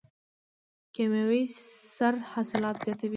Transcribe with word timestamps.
کیمیاوي 0.93 1.43
سره 1.97 2.17
حاصلات 2.31 2.75
زیاتوي. 2.83 3.09